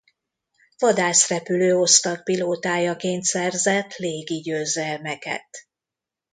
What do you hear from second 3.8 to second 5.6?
légi győzelmeket.